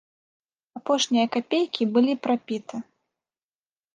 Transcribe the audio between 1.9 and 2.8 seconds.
былі прапіты.